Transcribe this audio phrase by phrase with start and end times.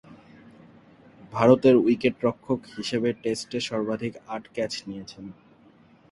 [1.33, 5.25] ভারতের উইকেট-রক্ষক হিসেবে টেস্টে সর্বাধিক আট ক্যাচ নিয়েছেন।